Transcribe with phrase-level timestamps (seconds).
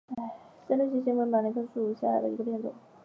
[0.67, 2.73] 深绿细辛为马兜铃科细辛属下的一个变种。